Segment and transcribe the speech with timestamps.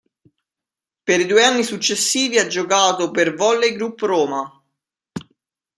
[1.07, 4.63] Per i due anni successivi ha giocato per Volleygroup Roma.